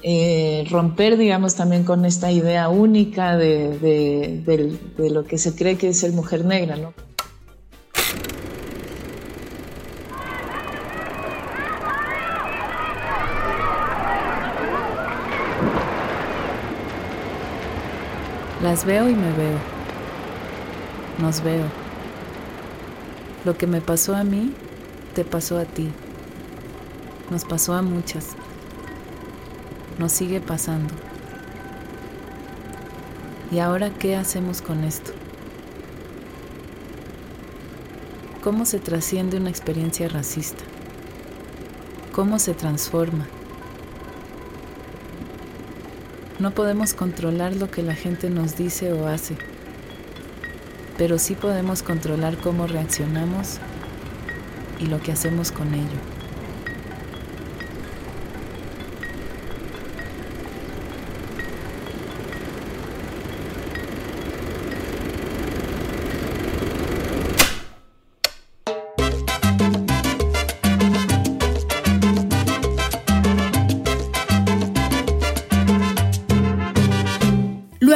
eh, 0.01 0.65
romper, 0.71 1.15
digamos, 1.15 1.53
también 1.53 1.83
con 1.83 2.05
esta 2.05 2.31
idea 2.31 2.69
única 2.69 3.37
de, 3.37 3.77
de, 3.77 4.77
de 4.97 5.09
lo 5.11 5.25
que 5.25 5.37
se 5.37 5.53
cree 5.53 5.77
que 5.77 5.89
es 5.89 5.99
ser 5.99 6.11
mujer 6.11 6.43
negra, 6.43 6.75
¿no? 6.75 7.06
Las 18.77 18.85
veo 18.85 19.09
y 19.09 19.15
me 19.15 19.33
veo. 19.33 19.57
Nos 21.17 21.41
veo. 21.41 21.65
Lo 23.43 23.57
que 23.57 23.65
me 23.65 23.81
pasó 23.81 24.15
a 24.15 24.23
mí, 24.23 24.53
te 25.15 25.25
pasó 25.25 25.57
a 25.57 25.65
ti. 25.65 25.89
Nos 27.31 27.43
pasó 27.43 27.73
a 27.73 27.81
muchas. 27.81 28.35
Nos 29.97 30.11
sigue 30.11 30.41
pasando. 30.41 30.93
¿Y 33.51 33.57
ahora 33.57 33.89
qué 33.89 34.15
hacemos 34.15 34.61
con 34.61 34.83
esto? 34.83 35.11
¿Cómo 38.43 38.65
se 38.65 38.77
trasciende 38.77 39.37
una 39.37 39.49
experiencia 39.49 40.07
racista? 40.07 40.63
¿Cómo 42.11 42.37
se 42.37 42.53
transforma? 42.53 43.25
No 46.39 46.51
podemos 46.51 46.93
controlar 46.93 47.55
lo 47.55 47.71
que 47.71 47.81
la 47.81 47.95
gente 47.95 48.29
nos 48.29 48.55
dice 48.55 48.93
o 48.93 49.07
hace, 49.07 49.35
pero 50.95 51.17
sí 51.17 51.33
podemos 51.33 51.81
controlar 51.81 52.37
cómo 52.37 52.67
reaccionamos 52.67 53.57
y 54.79 54.85
lo 54.85 55.01
que 55.01 55.11
hacemos 55.11 55.51
con 55.51 55.73
ello. 55.73 56.16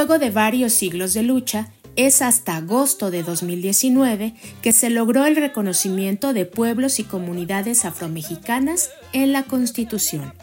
De 0.07 0.31
varios 0.31 0.73
siglos 0.73 1.13
de 1.13 1.21
lucha, 1.21 1.69
es 1.95 2.23
hasta 2.23 2.55
agosto 2.55 3.11
de 3.11 3.21
2019 3.21 4.33
que 4.63 4.73
se 4.73 4.89
logró 4.89 5.25
el 5.25 5.35
reconocimiento 5.35 6.33
de 6.33 6.45
pueblos 6.45 6.99
y 6.99 7.03
comunidades 7.03 7.85
afromexicanas 7.85 8.89
en 9.13 9.31
la 9.31 9.43
Constitución. 9.43 10.33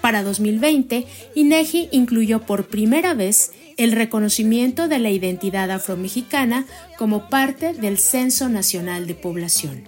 Para 0.00 0.22
2020, 0.22 1.06
INEGI 1.34 1.88
incluyó 1.90 2.42
por 2.42 2.68
primera 2.68 3.12
vez 3.14 3.50
el 3.76 3.90
reconocimiento 3.90 4.86
de 4.86 5.00
la 5.00 5.10
identidad 5.10 5.70
afromexicana 5.72 6.64
como 6.96 7.28
parte 7.28 7.72
del 7.72 7.98
Censo 7.98 8.48
Nacional 8.48 9.08
de 9.08 9.14
Población. 9.14 9.84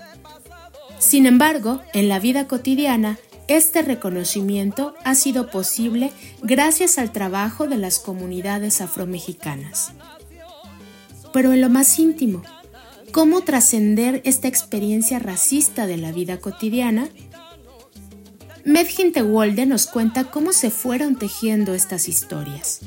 Sin 0.98 1.26
embargo, 1.26 1.80
en 1.94 2.08
la 2.08 2.18
vida 2.18 2.48
cotidiana, 2.48 3.18
este 3.50 3.82
reconocimiento 3.82 4.94
ha 5.04 5.16
sido 5.16 5.50
posible 5.50 6.12
gracias 6.40 6.98
al 6.98 7.10
trabajo 7.10 7.66
de 7.66 7.78
las 7.78 7.98
comunidades 7.98 8.80
afromexicanas. 8.80 9.92
Pero 11.32 11.52
en 11.52 11.60
lo 11.60 11.68
más 11.68 11.98
íntimo, 11.98 12.42
¿cómo 13.10 13.40
trascender 13.40 14.22
esta 14.24 14.46
experiencia 14.46 15.18
racista 15.18 15.88
de 15.88 15.96
la 15.96 16.12
vida 16.12 16.38
cotidiana? 16.38 17.08
Medgin 18.64 19.12
Tewolde 19.12 19.66
nos 19.66 19.88
cuenta 19.88 20.30
cómo 20.30 20.52
se 20.52 20.70
fueron 20.70 21.16
tejiendo 21.16 21.74
estas 21.74 22.08
historias. 22.08 22.82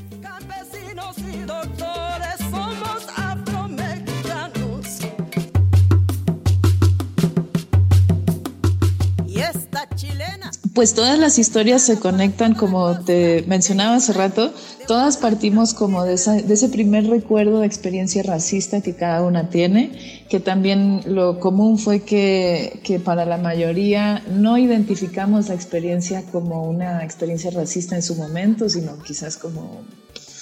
Pues 10.73 10.95
todas 10.95 11.19
las 11.19 11.37
historias 11.37 11.83
se 11.83 11.99
conectan, 11.99 12.55
como 12.55 12.99
te 12.99 13.43
mencionaba 13.47 13.95
hace 13.95 14.11
rato, 14.13 14.51
todas 14.87 15.17
partimos 15.17 15.73
como 15.73 16.03
de, 16.03 16.13
ese 16.13 16.69
primer 16.69 17.07
recuerdo 17.07 17.59
de 17.59 17.67
experiencia 17.67 18.23
racista 18.23 18.81
que 18.81 18.95
cada 18.95 19.21
una 19.21 19.49
tiene, 19.49 20.25
que 20.29 20.39
también 20.39 21.01
lo 21.05 21.39
común 21.39 21.77
fue 21.77 22.01
que, 22.01 22.79
que 22.83 22.99
para 22.99 23.25
la 23.25 23.37
mayoría 23.37 24.23
no 24.31 24.57
identificamos 24.57 25.49
la 25.49 25.55
experiencia 25.55 26.23
como 26.31 26.63
una 26.63 27.03
experiencia 27.03 27.51
racista 27.51 27.95
en 27.95 28.01
su 28.01 28.15
momento, 28.15 28.67
sino 28.67 28.97
quizás 28.97 29.37
como 29.37 29.83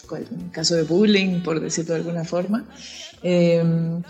pues, 0.07 0.25
un 0.31 0.49
caso 0.49 0.75
de 0.75 0.83
bullying, 0.83 1.41
por 1.41 1.59
decirlo 1.59 1.93
de 1.93 2.01
alguna 2.01 2.23
forma. 2.23 2.65
Em, 3.23 4.01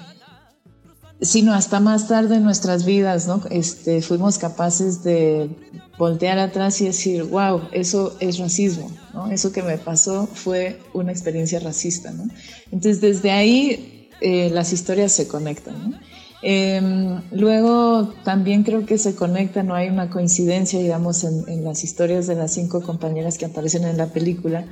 sino 1.21 1.53
hasta 1.53 1.79
más 1.79 2.07
tarde 2.07 2.37
en 2.37 2.43
nuestras 2.43 2.85
vidas, 2.85 3.27
¿no? 3.27 3.41
Este, 3.49 4.01
fuimos 4.01 4.37
capaces 4.37 5.03
de 5.03 5.49
voltear 5.97 6.39
atrás 6.39 6.81
y 6.81 6.85
decir, 6.85 7.23
wow, 7.23 7.61
eso 7.71 8.17
es 8.19 8.39
racismo, 8.39 8.91
¿no? 9.13 9.31
Eso 9.31 9.51
que 9.51 9.61
me 9.61 9.77
pasó 9.77 10.27
fue 10.27 10.79
una 10.93 11.11
experiencia 11.11 11.59
racista, 11.59 12.11
¿no? 12.11 12.23
Entonces, 12.71 13.01
desde 13.01 13.31
ahí 13.31 14.09
eh, 14.19 14.49
las 14.51 14.73
historias 14.73 15.11
se 15.11 15.27
conectan. 15.27 15.99
Em, 16.43 17.21
luego 17.31 18.13
también 18.23 18.63
creo 18.63 18.85
que 18.87 18.97
se 18.97 19.13
conecta, 19.13 19.61
no 19.61 19.75
hay 19.75 19.89
una 19.89 20.09
coincidencia, 20.09 20.79
digamos, 20.79 21.23
en, 21.23 21.63
las 21.63 21.83
historias 21.83 22.25
de 22.25 22.35
las 22.35 22.53
cinco 22.53 22.81
compañeras 22.81 23.37
que 23.37 23.45
aparecen 23.45 23.83
en 23.83 23.97
la 23.97 24.07
película, 24.07 24.65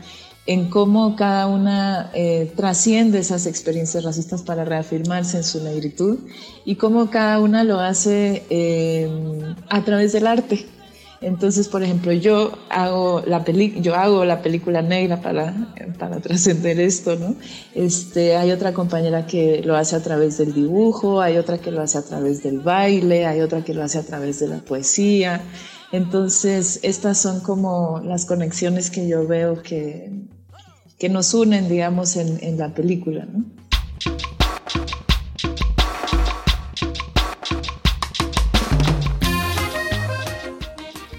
en 0.49 0.67
cómo 0.71 1.15
cada 1.15 1.45
una 1.45 2.09
eh, 2.15 2.51
trasciende 2.55 3.19
esas 3.19 3.45
experiencias 3.45 4.03
racistas 4.03 4.41
para 4.41 4.65
reafirmarse 4.65 5.37
en 5.37 5.43
su 5.43 5.63
negritud 5.63 6.17
y 6.65 6.73
cómo 6.73 7.11
cada 7.11 7.39
una 7.39 7.63
lo 7.63 7.79
hace 7.79 8.41
em, 8.49 9.55
a 9.69 9.85
través 9.85 10.11
del 10.11 10.25
arte. 10.25 10.65
Entonces, 11.21 11.67
por 11.67 11.83
ejemplo, 11.83 12.13
yo 12.13 12.51
hago 12.71 13.21
la, 13.27 13.45
yo 13.45 13.93
hago 13.93 14.25
la 14.25 14.41
película 14.41 14.81
negra 14.81 15.21
para, 15.21 15.53
para 15.99 16.19
trascender 16.19 16.79
esto, 16.79 17.15
¿no? 17.15 17.35
Este, 17.75 18.35
hay 18.35 18.49
otra 18.51 18.73
compañera 18.73 19.27
que 19.27 19.61
lo 19.63 19.75
hace 19.75 19.97
a 19.97 20.01
través 20.01 20.39
del 20.39 20.53
dibujo, 20.53 21.21
hay 21.21 21.37
otra 21.37 21.59
que 21.59 21.69
lo 21.69 21.79
hace 21.83 21.99
a 21.99 22.01
través 22.01 22.41
del 22.41 22.61
baile, 22.61 23.27
hay 23.27 23.41
otra 23.41 23.63
que 23.63 23.75
lo 23.75 23.83
hace 23.83 23.99
a 23.99 24.03
través 24.03 24.39
de 24.39 24.47
la 24.47 24.57
poesía. 24.57 25.43
Entonces, 25.91 26.79
estas 26.81 27.19
son 27.19 27.41
como 27.41 28.01
las 28.03 28.25
conexiones 28.25 28.89
que 28.89 29.07
yo 29.07 29.27
veo 29.27 29.61
que, 29.61 30.11
que 30.99 31.07
nos 31.07 31.33
unen, 31.33 31.69
digamos, 31.69 32.17
en, 32.17 32.57
la 32.57 32.73
película. 32.73 33.25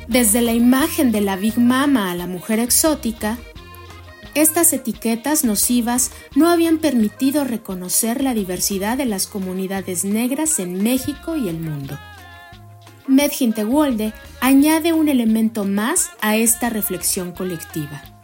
Desde 0.07 0.43
la 0.43 0.53
imagen 0.53 1.13
de 1.13 1.23
la 1.23 1.37
Big 1.37 1.59
Mama 1.59 2.11
a 2.11 2.15
la 2.15 2.27
mujer 2.27 2.59
exótica, 2.59 3.39
estas 4.35 4.73
etiquetas 4.75 5.45
nocivas 5.45 6.13
no 6.35 6.51
habían 6.51 6.79
permitido 6.79 7.45
reconocer 7.45 8.23
la 8.23 8.35
diversidad 8.35 8.99
de 8.99 9.07
las 9.07 9.27
comunidades 9.27 10.05
negras 10.05 10.59
en 10.59 10.83
México 10.83 11.37
y 11.37 11.49
el 11.49 11.59
mundo. 11.59 11.99
Medgin 13.07 13.55
Tewolde 13.55 14.13
añade 14.41 14.93
un 14.93 15.09
elemento 15.09 15.65
más 15.65 16.11
a 16.21 16.37
esta 16.37 16.69
reflexión 16.71 17.33
colectiva. 17.33 18.20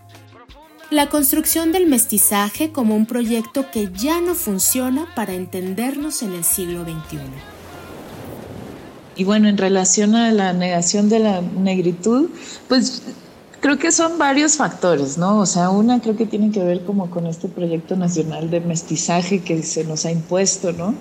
La 0.90 1.09
construcción 1.09 1.72
del 1.72 1.87
mestizaje 1.87 2.70
como 2.70 2.94
un 2.94 3.07
proyecto 3.07 3.70
que 3.72 3.90
ya 3.92 4.20
no 4.20 4.37
funciona 4.37 5.09
para 5.16 5.35
entendernos 5.35 6.22
en 6.22 6.33
el 6.33 6.44
siglo 6.44 6.85
XXI. 6.85 7.18
Y 9.16 9.25
bueno, 9.25 9.49
en 9.49 9.59
relación 9.59 10.14
a 10.14 10.31
la 10.31 10.53
negación 10.53 11.09
de 11.09 11.18
la 11.18 11.40
negritud, 11.40 12.29
pues 12.68 13.03
creo 13.61 13.79
que 13.79 13.90
son 13.90 14.16
varios 14.16 14.57
factores, 14.57 15.18
¿no? 15.18 15.40
O 15.40 15.46
sea, 15.46 15.70
una 15.70 16.01
creo 16.01 16.16
que 16.16 16.27
tiene 16.27 16.53
que 16.53 16.62
ver 16.62 16.85
como 16.85 17.11
con 17.11 17.27
este 17.27 17.49
proyecto 17.49 17.96
nacional 17.96 18.49
de 18.49 18.61
mestizaje 18.61 19.40
que 19.40 19.64
se 19.64 19.83
nos 19.83 20.05
ha 20.05 20.12
impuesto, 20.12 20.72
¿no? 20.72 20.94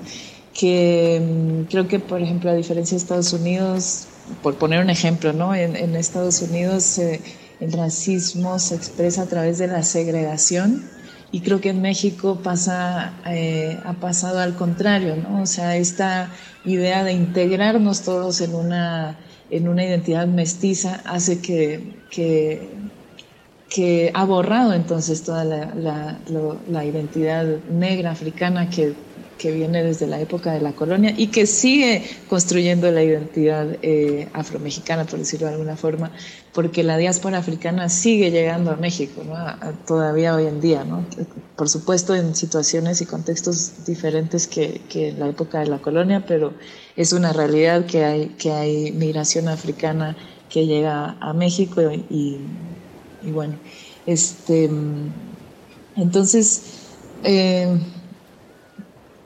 Que 0.55 1.21
mm, 1.21 1.69
creo 1.69 1.87
que, 1.87 1.99
por 1.99 2.23
ejemplo, 2.23 2.49
a 2.49 2.53
diferencia 2.53 2.97
de 2.97 3.03
Estados 3.03 3.33
Unidos, 3.33 4.07
por 4.41 4.55
poner 4.55 4.81
un 4.81 4.89
ejemplo, 4.89 5.31
¿no? 5.31 5.53
En, 5.53 5.95
Estados 5.95 6.41
Unidos 6.41 6.99
el 7.59 7.71
racismo 7.71 8.59
se 8.59 8.75
expresa 8.75 9.23
a 9.23 9.25
través 9.25 9.57
de 9.57 9.67
la 9.67 9.83
segregación 9.83 10.83
y 11.31 11.41
creo 11.41 11.59
que 11.59 11.69
en 11.69 11.81
México 11.81 12.39
pasa, 12.41 13.13
eh, 13.25 13.77
ha 13.83 13.93
pasado 13.93 14.39
al 14.39 14.55
contrario, 14.55 15.15
¿no? 15.15 15.41
O 15.41 15.45
sea, 15.45 15.75
esta 15.75 16.31
idea 16.63 17.03
de 17.03 17.13
integrarnos 17.13 18.03
todos 18.03 18.41
en 18.41 18.55
una, 18.55 19.17
en 19.49 19.67
una 19.67 19.83
identidad 19.83 20.27
mestiza 20.27 21.01
hace 21.05 21.41
que, 21.41 21.95
que, 22.09 22.69
ha 24.13 24.23
borrado 24.23 24.73
entonces 24.73 25.23
toda 25.23 25.43
la, 25.43 26.17
la 26.69 26.85
identidad 26.85 27.45
negra 27.69 28.11
africana 28.11 28.69
que 28.69 28.93
que 29.37 29.51
viene 29.51 29.83
desde 29.83 30.07
la 30.07 30.19
época 30.19 30.53
de 30.53 30.61
la 30.61 30.71
colonia 30.73 31.13
y 31.15 31.27
que 31.27 31.45
sigue 31.45 32.03
construyendo 32.29 32.89
la 32.91 33.03
identidad 33.03 33.77
eh, 33.81 34.29
afromexicana, 34.33 35.05
por 35.05 35.19
decirlo 35.19 35.47
de 35.47 35.53
alguna 35.53 35.75
forma, 35.75 36.11
porque 36.53 36.83
la 36.83 36.97
diáspora 36.97 37.39
africana 37.39 37.89
sigue 37.89 38.31
llegando 38.31 38.71
a 38.71 38.77
México, 38.77 39.23
¿no? 39.25 39.35
todavía 39.85 40.35
hoy 40.35 40.45
en 40.45 40.61
día, 40.61 40.85
¿no? 40.85 41.05
por 41.55 41.69
supuesto 41.69 42.15
en 42.15 42.33
situaciones 42.33 43.01
y 43.01 43.05
contextos 43.05 43.85
diferentes 43.85 44.47
que, 44.47 44.81
en 44.93 45.19
la 45.19 45.27
época 45.27 45.59
de 45.59 45.67
la 45.67 45.79
colonia, 45.79 46.23
pero 46.25 46.53
es 46.95 47.11
una 47.11 47.33
realidad 47.33 47.85
que 47.85 48.05
hay, 48.05 48.27
que 48.37 48.51
hay 48.51 48.91
migración 48.93 49.49
africana 49.49 50.15
que 50.49 50.65
llega 50.65 51.17
a 51.19 51.33
México 51.33 51.81
y, 52.09 52.39
bueno, 53.23 53.55
este, 54.05 54.69
entonces... 55.97 56.61
Eh, 57.23 57.77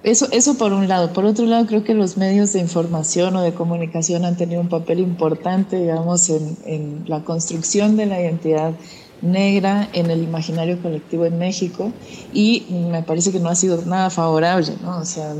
eso, 0.04 0.28
eso 0.32 0.58
por 0.58 0.74
un 0.74 0.88
lado. 0.88 1.14
Por 1.14 1.26
otro 1.26 1.46
lado, 1.46 1.66
creo 1.66 1.84
que 1.84 1.94
los 1.94 2.18
medios 2.18 2.54
de 2.54 2.60
información 2.60 3.36
o 3.36 3.42
de 3.42 3.54
comunicación 3.54 4.26
han 4.26 4.38
tenido 4.38 4.62
un 4.62 4.70
papel 4.70 5.00
importante, 5.00 5.78
digamos, 5.78 6.30
en, 6.30 6.58
en 6.66 7.04
la 7.08 7.24
construcción 7.24 7.98
de 7.98 8.06
la 8.06 8.22
identidad 8.22 8.74
negra 9.22 9.90
en 9.94 10.10
el 10.10 10.24
imaginario 10.24 10.82
colectivo 10.82 11.26
en 11.26 11.38
México 11.38 11.92
y 12.34 12.66
me 12.92 13.04
parece 13.04 13.32
que 13.32 13.40
no 13.40 13.50
ha 13.50 13.56
sido 13.56 13.84
nada 13.86 14.10
favorable, 14.10 14.74
¿no? 14.82 15.00
O 15.00 15.06
sea, 15.06 15.34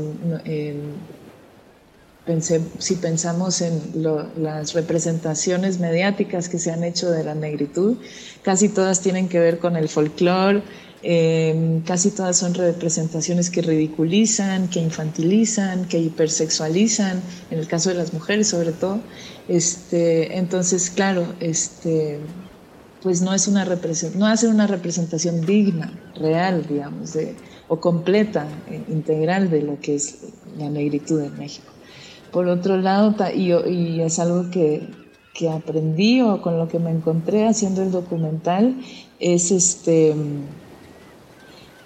si 2.78 2.94
pensamos 2.96 3.60
en 3.60 3.80
las 4.36 4.74
representaciones 4.74 5.80
mediáticas 5.80 6.48
que 6.48 6.58
se 6.58 6.70
han 6.70 6.84
hecho 6.84 7.10
de 7.10 7.24
la 7.24 7.34
negritud, 7.34 7.96
casi 8.42 8.68
todas 8.68 9.00
tienen 9.00 9.28
que 9.28 9.40
ver 9.40 9.58
con 9.58 9.76
el 9.76 9.88
folclore, 9.88 10.62
Em, 11.02 11.80
casi 11.80 12.10
todas 12.10 12.36
son 12.36 12.52
representaciones 12.52 13.48
que 13.48 13.62
ridiculizan, 13.62 14.68
que 14.68 14.80
infantilizan, 14.80 15.86
que 15.86 15.98
hipersexualizan, 15.98 17.22
en 17.50 17.58
el 17.58 17.66
caso 17.66 17.88
de 17.88 17.94
las 17.94 18.12
mujeres 18.12 18.48
sobre 18.48 18.72
todo. 18.72 19.00
Este, 19.48 20.36
entonces, 20.36 20.90
claro, 20.90 21.26
este, 21.40 22.20
pues 23.02 23.22
no 23.22 23.32
es 23.32 23.48
una 23.48 23.66
no 24.14 24.26
hace 24.26 24.48
una 24.48 24.66
representación 24.66 25.40
digna, 25.46 25.98
real, 26.16 26.66
digamos, 26.68 27.16
o 27.68 27.80
completa, 27.80 28.46
eh, 28.68 28.82
integral 28.88 29.48
de 29.48 29.62
lo 29.62 29.80
que 29.80 29.94
es 29.94 30.18
la 30.58 30.68
negritud 30.68 31.22
en 31.22 31.38
México. 31.38 31.72
Por 32.30 32.46
otro 32.46 32.76
lado, 32.76 33.14
y, 33.34 33.52
y 33.52 34.02
es 34.02 34.18
algo 34.18 34.50
que, 34.50 34.86
que 35.32 35.48
aprendí 35.48 36.20
o 36.20 36.42
con 36.42 36.58
lo 36.58 36.68
que 36.68 36.78
me 36.78 36.90
encontré 36.90 37.48
haciendo 37.48 37.82
el 37.82 37.90
documental, 37.90 38.76
es 39.18 39.50
este 39.50 40.14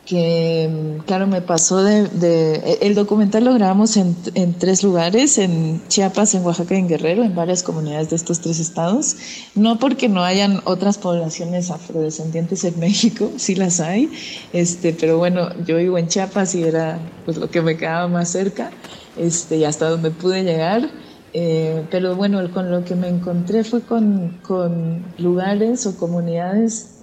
que, 0.06 1.00
claro, 1.06 1.26
me 1.26 1.40
pasó 1.40 1.82
de, 1.82 2.78
El 2.82 2.94
documental 2.94 3.44
lo 3.44 3.54
grabamos 3.54 3.96
en, 3.96 4.14
en, 4.34 4.54
tres 4.54 4.82
lugares, 4.82 5.38
en 5.38 5.82
Chiapas, 5.88 6.34
en 6.34 6.44
Oaxaca 6.44 6.74
y 6.74 6.78
en 6.78 6.88
Guerrero, 6.88 7.24
en 7.24 7.34
varias 7.34 7.62
comunidades 7.62 8.10
de 8.10 8.16
estos 8.16 8.40
tres 8.40 8.60
estados. 8.60 9.16
No 9.54 9.78
porque 9.78 10.08
no 10.08 10.22
hayan 10.22 10.60
otras 10.64 10.98
poblaciones 10.98 11.70
afrodescendientes 11.70 12.64
en 12.64 12.78
México, 12.84 13.30
sí 13.36 13.54
las 13.54 13.80
hay, 13.80 14.10
este, 14.52 14.92
pero 14.92 15.18
bueno, 15.18 15.48
yo 15.64 15.76
vivo 15.78 15.96
en 15.96 16.08
Chiapas 16.08 16.54
y 16.54 16.62
era 16.62 16.98
pues 17.24 17.38
lo 17.38 17.50
que 17.50 17.62
me 17.62 17.76
quedaba 17.76 18.06
más 18.08 18.28
cerca, 18.30 18.70
este, 19.16 19.56
y 19.56 19.64
hasta 19.64 19.88
donde 19.88 20.10
pude 20.10 20.44
llegar. 20.44 20.90
Eh, 21.36 21.84
pero 21.90 22.14
bueno, 22.14 22.48
con 22.52 22.70
lo 22.70 22.84
que 22.84 22.94
me 22.94 23.08
encontré 23.08 23.64
fue 23.64 23.80
con, 23.80 24.38
con 24.42 25.04
lugares 25.18 25.84
o 25.84 25.96
comunidades 25.96 26.93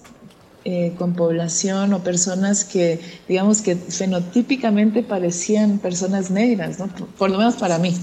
eh, 0.64 0.94
con 0.96 1.16
población 1.16 1.92
o 1.94 2.04
personas 2.04 2.64
que, 2.66 3.00
digamos 3.28 3.64
que 3.64 3.76
fenotípicamente 3.76 5.02
parecían 5.02 5.80
personas 5.80 6.30
negras, 6.30 6.78
¿no? 6.78 6.88
por, 7.18 7.32
lo 7.32 7.40
menos 7.40 7.56
para 7.56 7.80
mí, 7.80 7.96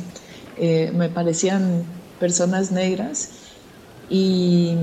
eh, 0.57 0.91
me 0.93 1.09
parecían 1.09 1.85
personas 2.19 2.73
negras 2.73 3.31
y, 4.11 4.75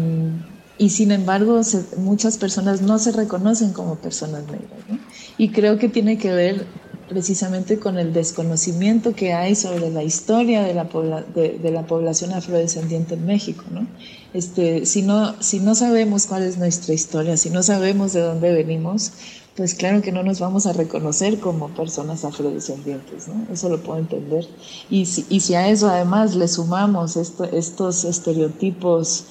y 0.77 0.89
sin 0.89 1.11
embargo 1.11 1.59
muchas 1.97 2.37
personas 2.37 2.81
no 2.81 2.97
se 2.97 3.11
reconocen 3.11 3.73
como 3.73 3.95
personas 3.95 4.43
negras. 4.43 4.79
¿no? 4.87 4.97
Y 5.37 5.49
creo 5.49 5.77
que 5.77 5.89
tiene 5.89 6.17
que 6.17 6.31
ver 6.31 6.65
precisamente 7.07 7.79
con 7.79 7.97
el 7.97 8.13
desconocimiento 8.13 9.13
que 9.13 9.33
hay 9.33 9.55
sobre 9.55 9.89
la 9.91 10.03
historia 10.03 10.63
de 10.63 10.73
la, 10.73 10.85
de, 10.85 11.71
la 11.71 11.85
población 11.85 12.33
afrodescendiente 12.33 13.13
en 13.15 13.25
México. 13.25 13.63
¿no? 13.71 13.87
Este, 14.33 14.85
si, 14.85 15.01
no, 15.01 15.41
si 15.41 15.59
no 15.59 15.75
sabemos 15.75 16.25
cuál 16.25 16.43
es 16.43 16.57
nuestra 16.57 16.93
historia, 16.93 17.37
si 17.37 17.49
no 17.49 17.63
sabemos 17.63 18.13
de 18.13 18.21
dónde 18.21 18.53
venimos, 18.53 19.11
pues 19.55 19.73
claro 19.73 20.01
que 20.01 20.11
no 20.11 20.23
nos 20.23 20.39
vamos 20.39 20.65
a 20.65 20.73
reconocer 20.73 21.39
como 21.39 21.69
personas 21.69 22.25
afrodescendientes, 22.25 23.29
¿no? 23.29 23.47
Eso 23.53 23.69
lo 23.69 23.81
puedo 23.81 23.99
entender. 23.99 24.45
Y 24.89 25.05
si, 25.05 25.25
y 25.29 25.39
si 25.39 25.55
a 25.55 25.69
eso 25.69 25.87
además 25.87 26.35
le 26.35 26.49
sumamos 26.49 27.15
estos 27.15 28.03
estereotipos 28.03 29.23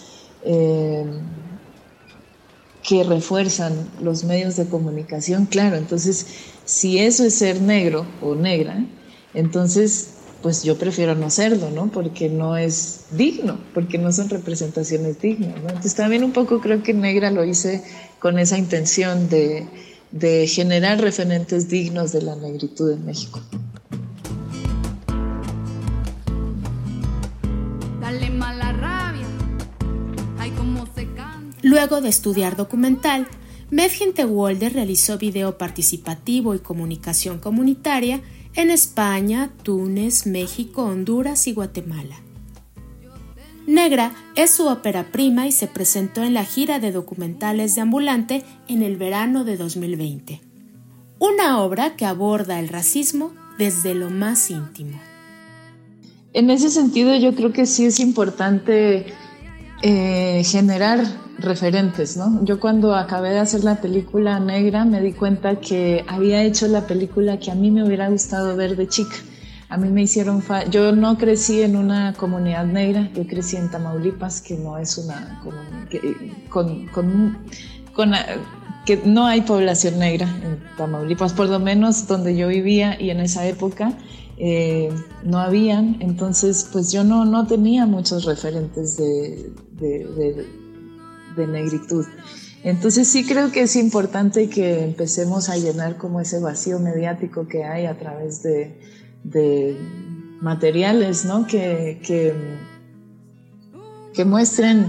eh, 0.44 1.04
que 2.86 3.02
refuerzan 3.02 3.88
los 4.00 4.24
medios 4.24 4.56
de 4.56 4.66
comunicación, 4.66 5.46
claro, 5.46 5.76
entonces 5.76 6.26
si 6.64 6.98
eso 6.98 7.24
es 7.24 7.34
ser 7.34 7.60
negro 7.60 8.06
o 8.20 8.34
negra, 8.34 8.84
entonces 9.32 10.10
pues 10.42 10.62
yo 10.62 10.76
prefiero 10.76 11.14
no 11.14 11.30
serlo, 11.30 11.70
¿no? 11.70 11.90
Porque 11.90 12.28
no 12.28 12.58
es 12.58 13.06
digno, 13.12 13.58
porque 13.72 13.96
no 13.96 14.12
son 14.12 14.28
representaciones 14.28 15.18
dignas, 15.18 15.56
¿no? 15.62 15.68
Entonces 15.68 15.94
también 15.94 16.22
un 16.22 16.32
poco 16.32 16.60
creo 16.60 16.82
que 16.82 16.92
Negra 16.92 17.30
lo 17.30 17.46
hice 17.46 17.82
con 18.18 18.38
esa 18.38 18.58
intención 18.58 19.30
de, 19.30 19.66
de 20.12 20.46
generar 20.46 21.00
referentes 21.00 21.70
dignos 21.70 22.12
de 22.12 22.20
la 22.20 22.36
negritud 22.36 22.92
en 22.92 23.06
México. 23.06 23.40
Luego 31.74 32.00
de 32.00 32.08
estudiar 32.08 32.54
documental, 32.54 33.26
Medgen 33.72 34.12
Walder 34.28 34.74
realizó 34.74 35.18
video 35.18 35.58
participativo 35.58 36.54
y 36.54 36.60
comunicación 36.60 37.40
comunitaria 37.40 38.20
en 38.54 38.70
España, 38.70 39.50
Túnez, 39.64 40.24
México, 40.24 40.84
Honduras 40.84 41.48
y 41.48 41.52
Guatemala. 41.52 42.14
Negra 43.66 44.14
es 44.36 44.52
su 44.52 44.68
ópera 44.68 45.10
prima 45.10 45.48
y 45.48 45.52
se 45.52 45.66
presentó 45.66 46.22
en 46.22 46.34
la 46.34 46.44
gira 46.44 46.78
de 46.78 46.92
documentales 46.92 47.74
de 47.74 47.80
Ambulante 47.80 48.44
en 48.68 48.84
el 48.84 48.96
verano 48.96 49.42
de 49.42 49.56
2020. 49.56 50.42
Una 51.18 51.60
obra 51.60 51.96
que 51.96 52.06
aborda 52.06 52.60
el 52.60 52.68
racismo 52.68 53.32
desde 53.58 53.96
lo 53.96 54.10
más 54.10 54.48
íntimo. 54.48 55.00
En 56.34 56.50
ese 56.50 56.70
sentido 56.70 57.16
yo 57.16 57.34
creo 57.34 57.52
que 57.52 57.66
sí 57.66 57.86
es 57.86 57.98
importante 57.98 59.06
eh, 59.82 60.44
generar 60.44 61.23
referentes, 61.38 62.16
¿no? 62.16 62.44
Yo 62.44 62.60
cuando 62.60 62.94
acabé 62.94 63.30
de 63.30 63.40
hacer 63.40 63.64
la 63.64 63.80
película 63.80 64.38
negra 64.40 64.84
me 64.84 65.00
di 65.00 65.12
cuenta 65.12 65.56
que 65.56 66.04
había 66.08 66.42
hecho 66.42 66.68
la 66.68 66.86
película 66.86 67.38
que 67.38 67.50
a 67.50 67.54
mí 67.54 67.70
me 67.70 67.84
hubiera 67.84 68.08
gustado 68.08 68.56
ver 68.56 68.76
de 68.76 68.88
chica. 68.88 69.16
A 69.68 69.76
mí 69.76 69.88
me 69.88 70.02
hicieron, 70.02 70.42
yo 70.70 70.92
no 70.92 71.18
crecí 71.18 71.62
en 71.62 71.74
una 71.74 72.12
comunidad 72.12 72.66
negra, 72.66 73.10
yo 73.14 73.26
crecí 73.26 73.56
en 73.56 73.70
Tamaulipas, 73.70 74.40
que 74.40 74.56
no 74.56 74.78
es 74.78 74.98
una, 74.98 75.40
con, 75.42 76.86
con, 76.86 76.86
con, 77.92 78.12
que 78.86 79.00
no 79.04 79.26
hay 79.26 79.40
población 79.40 79.98
negra 79.98 80.28
en 80.44 80.60
Tamaulipas, 80.76 81.32
por 81.32 81.48
lo 81.48 81.58
menos 81.58 82.06
donde 82.06 82.36
yo 82.36 82.48
vivía 82.48 83.00
y 83.00 83.10
en 83.10 83.20
esa 83.20 83.46
época 83.46 83.92
eh, 84.36 84.90
no 85.24 85.38
habían, 85.38 85.96
entonces 86.00 86.68
pues 86.70 86.92
yo 86.92 87.02
no, 87.02 87.24
no 87.24 87.46
tenía 87.46 87.86
muchos 87.86 88.24
referentes 88.26 88.96
de 88.96 89.50
negritud. 91.36 92.06
Entonces 92.64 93.08
sí 93.08 93.26
creo 93.26 93.52
que 93.52 93.60
es 93.62 93.76
importante 93.76 94.48
que 94.48 94.84
empecemos 94.84 95.50
a 95.50 95.56
llenar 95.56 95.98
como 95.98 96.20
ese 96.20 96.40
vacío 96.40 96.78
mediático 96.78 97.46
que 97.46 97.62
hay 97.64 97.84
a 97.84 97.98
través 97.98 98.42
de, 98.42 99.76
materiales, 100.40 101.26
¿no? 101.26 101.46
Que, 101.46 102.00
que, 104.14 104.24
muestren, 104.24 104.86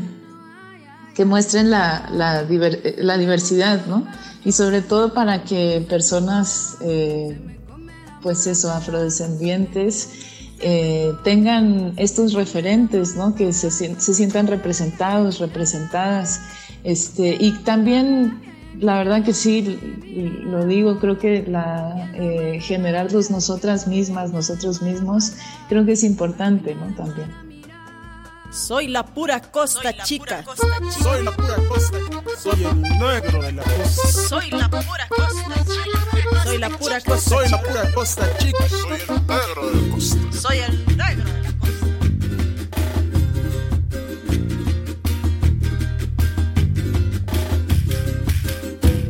que 1.15 1.25
muestren 1.25 1.69
la, 1.69 2.09
la, 2.11 2.43
diversidad, 2.45 3.85
¿no? 3.87 4.07
Y 4.45 4.53
sobre 4.53 4.81
todo 4.81 5.13
para 5.13 5.43
que 5.43 5.85
personas, 5.89 6.77
eh, 6.81 7.37
pues 8.21 8.47
eso, 8.47 8.71
afrodescendientes, 8.71 10.34
eh, 10.61 11.13
tengan 11.23 11.93
estos 11.97 12.33
referentes, 12.33 13.15
¿no? 13.15 13.35
que 13.35 13.51
se, 13.53 13.69
se, 13.71 14.13
sientan 14.13 14.47
representados, 14.47 15.39
representadas. 15.39 16.41
Este, 16.83 17.35
y 17.39 17.51
también, 17.63 18.41
la 18.79 18.97
verdad 18.97 19.23
que 19.23 19.33
sí, 19.33 19.77
lo 20.43 20.65
digo, 20.65 20.99
creo 20.99 21.17
que 21.17 21.43
la, 21.47 22.11
eh, 22.15 22.59
generarlos 22.61 23.31
nosotras 23.31 23.87
mismas, 23.87 24.31
nosotros 24.31 24.81
mismos, 24.81 25.33
creo 25.67 25.85
que 25.85 25.93
es 25.93 26.03
importante 26.03 26.75
¿no? 26.75 26.93
también. 26.95 27.44
Soy 28.55 28.87
la 28.87 29.03
pura 29.05 29.41
costa, 29.41 29.91
chica. 30.03 30.45
Soy 31.03 31.23
la 31.23 31.31
pura 31.31 31.55
costa. 31.67 31.97
Soy 32.41 32.63
el 32.63 32.81
negro 32.81 33.41
de 33.41 33.51
la 33.51 33.63
costa. 33.63 34.07
Soy 34.29 34.49
la 34.49 34.69
pura 34.69 35.07
costa, 35.09 35.65
chica. 35.65 36.43
Soy 36.43 36.57
la 36.57 36.69
pura 36.69 37.01
costa. 37.01 37.29
Soy 37.29 37.49
la 37.49 37.61
pura 37.61 37.93
costa, 37.93 38.37
chica. 38.37 38.69
Soy 38.69 38.91
el 38.91 39.27
negro 39.27 39.71
de 39.71 39.81
la 39.81 39.93
costa. 39.93 40.31
Soy 40.31 40.57
el 40.59 40.97
negro 40.97 41.31
de 41.33 41.41
la 41.41 41.51
costa. 41.59 41.85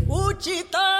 Uchitán 0.07 0.94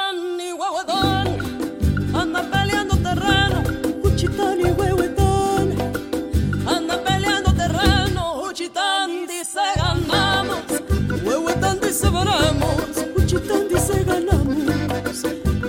veremos, 12.26 13.06
Cuchitán 13.14 13.68
dice 13.70 14.04
ganamos, 14.04 15.24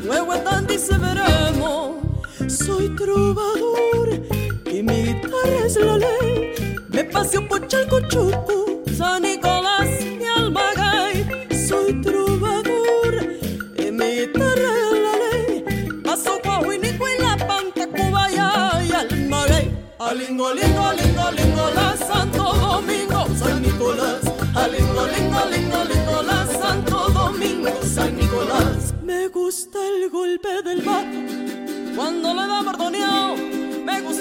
Huehuetán 0.08 0.66
dice 0.66 0.96
veremos. 0.98 1.96
Soy 2.48 2.88
trovador 2.96 4.08
y 4.66 4.82
mi 4.82 5.04
guitarra 5.04 5.66
es 5.66 5.76
la 5.76 5.98
ley. 5.98 6.52
Me 6.88 7.04
paseo 7.04 7.46
por 7.46 7.66
Chalcochuco, 7.66 8.25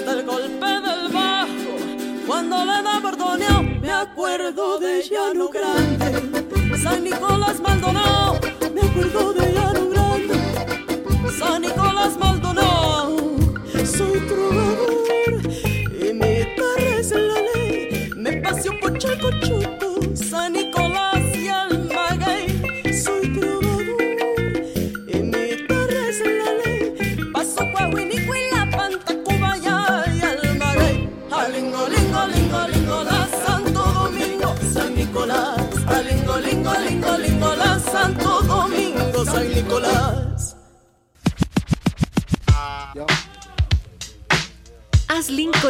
Gusta 0.06 0.20
el 0.20 0.26
golpe 0.26 0.66
del 0.66 1.12
bajo 1.12 2.26
cuando 2.28 2.64
le 2.64 2.80
da 2.80 3.00
bordoneado. 3.00 3.62
Me 3.80 3.90
acuerdo 3.90 4.78
de 4.78 5.02
Llano 5.02 5.48
Grande, 5.48 6.78
San 6.80 7.02
Nicolás 7.02 7.58
Maldonado. 7.60 8.25